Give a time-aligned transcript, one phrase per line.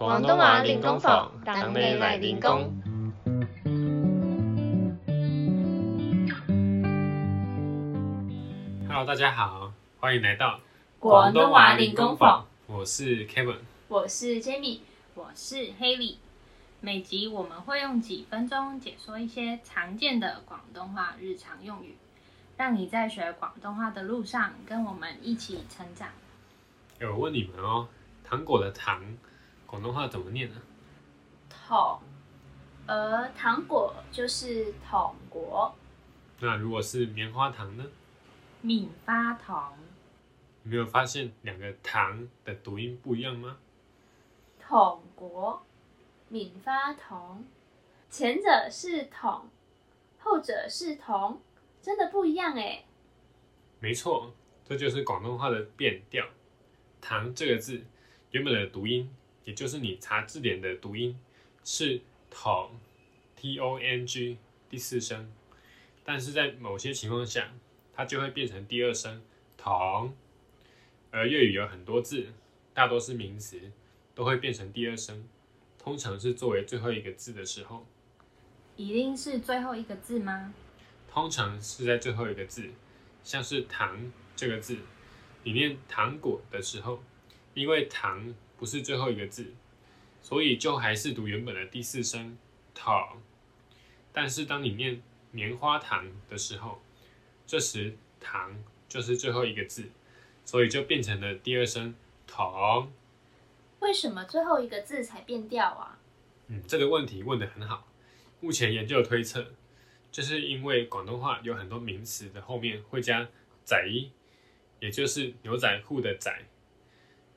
[0.00, 2.72] 广东话练功房，等你来练功。
[8.88, 10.58] Hello，大家好，欢迎来到
[10.98, 12.46] 广东话练功房。
[12.66, 13.56] 我是 Kevin，
[13.88, 14.82] 我是 j a m i e
[15.12, 16.18] 我是 h e l e y
[16.80, 21.94] 每集我们会用几分钟解说一些常见的广东话日常用语，
[22.56, 26.08] 让你在学广东话的路上跟我们一起成长。
[26.98, 27.86] 有问你们哦，
[28.24, 28.98] 糖果的糖。
[29.70, 30.56] 广东话怎么念呢？
[31.48, 32.02] 糖，
[32.86, 35.72] 呃，糖果就是“糖国。
[36.40, 37.84] 那如果是棉花糖呢？
[38.62, 39.74] 敏发糖。
[40.64, 43.58] 没有发现两个“糖”的读音不一样吗？
[44.58, 45.62] 糖国，
[46.28, 47.44] 敏发糖，
[48.10, 49.48] 前者是“糖”，
[50.18, 51.40] 后者是“同，
[51.80, 52.84] 真的不一样哎。
[53.78, 54.34] 没错，
[54.64, 56.26] 这就是广东话的变调。
[57.00, 57.84] “糖”这个字
[58.32, 59.08] 原本的读音。
[59.44, 61.18] 也就是你查字典的读音
[61.64, 62.76] 是“筒
[63.36, 64.36] ”，t o n g
[64.68, 65.30] 第四声，
[66.04, 67.50] 但是在某些情况下，
[67.94, 69.22] 它就会变成第二声
[69.60, 70.12] “tong。
[71.10, 72.28] 而粤语有很多字，
[72.74, 73.60] 大多是名词，
[74.14, 75.26] 都会变成第二声，
[75.78, 77.86] 通常是作为最后一个字的时候。
[78.76, 80.54] 一定是最后一个字吗？
[81.10, 82.70] 通常是在最后一个字，
[83.24, 84.76] 像是“糖”这个字，
[85.42, 87.02] 你念“糖果”的时候，
[87.54, 88.32] 因为“糖”。
[88.60, 89.54] 不是最后一个字，
[90.20, 92.36] 所以就还是读原本的第四声
[92.74, 93.16] “糖”。
[94.12, 96.78] 但是当你念棉花糖的时候，
[97.46, 98.54] 这时“糖”
[98.86, 99.88] 就是最后一个字，
[100.44, 101.94] 所以就变成了第二声
[102.28, 102.92] “糖”。
[103.80, 105.98] 为什么最后一个字才变调啊？
[106.48, 107.86] 嗯，这个问题问得很好。
[108.40, 109.54] 目前研究推测，
[110.12, 113.26] 就是因为广东话有很多名词的后面会加
[113.64, 113.88] “仔”，
[114.80, 116.30] 也就是牛仔裤的“仔”。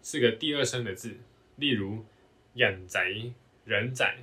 [0.06, 1.16] 是个第二声的字，
[1.56, 2.06] 例如
[2.56, 3.14] “养宅”、
[3.64, 4.18] “人宅”，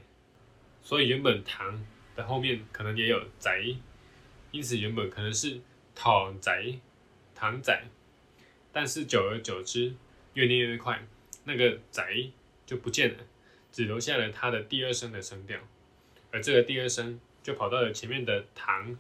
[0.85, 1.83] 所以原本“唐”
[2.15, 3.65] 的后面可能也有“宅”，
[4.53, 5.59] 因此原本可能是
[5.97, 6.75] “躺宅”、
[7.35, 7.85] “唐宅”，
[8.71, 9.95] 但是久而久之，
[10.35, 11.03] 越念越快，
[11.45, 12.25] 那个“宅”
[12.67, 13.25] 就不见了，
[13.73, 15.59] 只留下了它的第二声的声调，
[16.31, 18.99] 而这个第二声就跑到了前面的“唐”，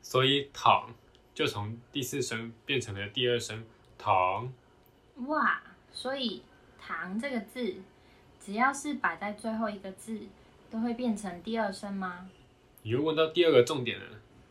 [0.00, 0.94] 所以“躺”
[1.34, 3.66] 就从第四声变成了第二声
[3.98, 4.54] “唐”。
[5.26, 5.60] 哇！
[5.94, 6.42] 所以
[6.78, 7.76] “糖”这个字，
[8.44, 10.18] 只要是摆在最后一个字，
[10.70, 12.28] 都会变成第二声吗？
[12.82, 14.04] 你又问到第二个重点了。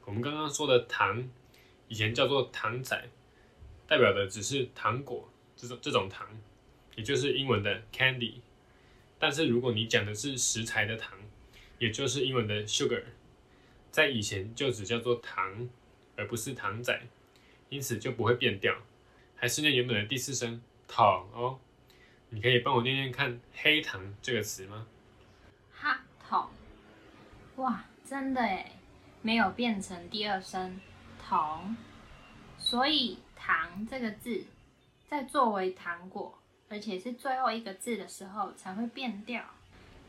[0.06, 1.28] 我们刚刚说的“糖”，
[1.90, 3.10] 以前叫做“糖仔”，
[3.88, 6.28] 代表的只是糖果这种这种糖，
[6.96, 8.36] 也就是英文的 “candy”。
[9.20, 11.18] 但是如果你讲的是食材的糖，
[11.78, 13.04] 也就是英文的 “sugar”，
[13.92, 15.68] 在以前就只叫做“糖”，
[16.16, 16.98] 而不是“糖仔”，
[17.70, 18.76] 因此就不会变调，
[19.36, 20.62] 还是念原本的第四声。
[20.96, 21.60] 糖哦，
[22.30, 24.86] 你可以帮我念念看“黑糖”这个词吗？
[25.82, 25.90] 黑
[26.20, 26.48] 糖，
[27.56, 28.74] 哇，真的哎，
[29.24, 30.80] 没有变成第二声
[31.20, 31.76] “糖”，
[32.60, 34.44] 所以“糖”这个字
[35.08, 36.38] 在作为糖果，
[36.70, 39.44] 而且是最后一个字的时候才会变调，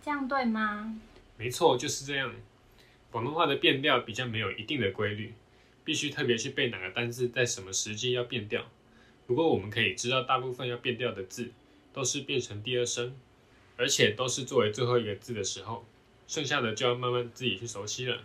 [0.05, 1.01] 这样对吗？
[1.39, 2.31] 没错，就是这样。
[3.11, 5.33] 广东话的变调比较没有一定的规律，
[5.83, 8.67] 必须特别去背哪个单字在什么时机要变调。
[9.27, 11.51] 不过我们可以知道，大部分要变调的字
[11.93, 13.15] 都是变成第二声，
[13.79, 15.85] 而且都是作为最后一个字的时候，
[16.29, 18.23] 剩下的就要慢慢自己去熟悉了。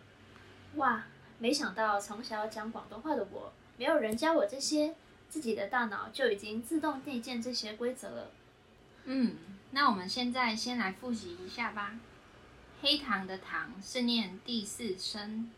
[0.75, 1.05] 哇，
[1.39, 4.93] 没想到从小讲广东话的我，没有人教我这些，
[5.29, 8.31] 自己的大脑就已经自动内建这些规则了。
[9.05, 9.37] 嗯，
[9.71, 11.97] 那我们现在先来复习一下吧。
[12.81, 15.49] 黑糖的糖是念第四声，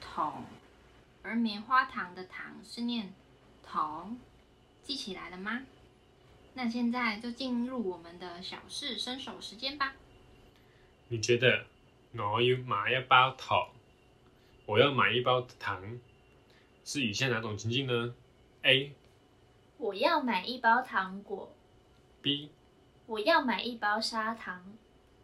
[0.00, 0.44] 筒，
[1.22, 3.12] 而棉花糖的糖是念
[3.64, 4.18] 同
[4.82, 5.62] 记起来了吗？
[6.54, 9.94] 那现在就进入我们的小试身手时间吧。
[11.08, 11.66] 你觉得
[12.16, 13.68] 我要买一包糖。
[14.66, 15.98] 我要买一包糖，
[16.84, 18.14] 是以下哪种情境呢
[18.62, 18.94] ？A，
[19.76, 21.52] 我要买一包糖果。
[22.22, 22.50] B，
[23.06, 24.72] 我要买一包砂糖。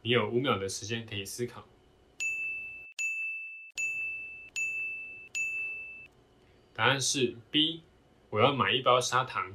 [0.02, 1.64] 你有五秒的时间可以思考。
[6.74, 7.82] 答案是 B。
[8.30, 9.54] 我要买一包砂糖，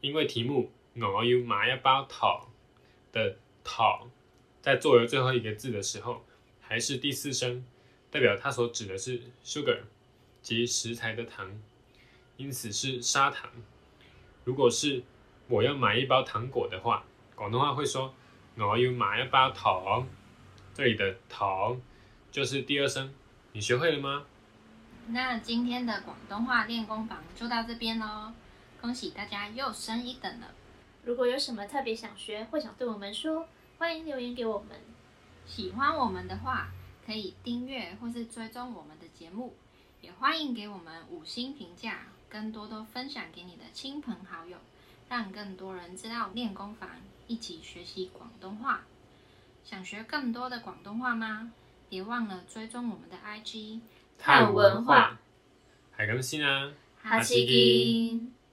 [0.00, 2.48] 因为题目“我要买一包糖”
[3.12, 4.10] 的“糖”
[4.62, 6.24] 在作为最后一个字的时候
[6.60, 7.62] 还是第四声，
[8.10, 9.80] 代表它所指的是 sugar
[10.42, 11.60] 及食材的糖，
[12.38, 13.50] 因此是砂糖。
[14.44, 15.02] 如果是
[15.46, 17.04] 我要买一包糖果的话，
[17.36, 18.14] 广东话会说
[18.56, 20.08] “我要买一包糖”，
[20.72, 21.78] 这里的“糖”
[22.32, 23.12] 就是第二声。
[23.52, 24.24] 你学会了吗？
[25.06, 28.32] 那今天的广东话练功房就到这边喽，
[28.80, 30.50] 恭喜大家又升一等了！
[31.04, 33.46] 如果有什么特别想学或想对我们说，
[33.76, 34.80] 欢迎留言给我们。
[35.46, 36.70] 喜欢我们的话，
[37.04, 39.54] 可以订阅或是追踪我们的节目，
[40.00, 41.98] 也欢迎给我们五星评价，
[42.30, 44.56] 跟多多分享给你的亲朋好友，
[45.10, 46.88] 让更多人知道练功房，
[47.26, 48.84] 一起学习广东话。
[49.66, 51.52] 想学更多的广东话吗？
[51.90, 53.80] 别忘了追踪我们的 IG。
[54.18, 55.18] 探文化，
[55.98, 56.72] 系咁先啦，
[57.02, 58.34] 下次见。